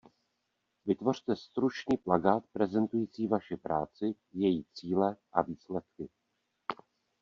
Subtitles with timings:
[0.85, 6.09] Vytvořte stručný plakát prezentující vaši práci, její cíle a výsledky.